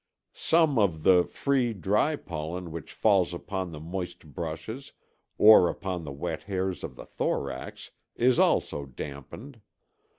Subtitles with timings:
[0.33, 4.93] Some of the free, dry pollen which falls upon the moist brushes
[5.37, 9.61] or upon the wet hairs of the thorax is also dampened.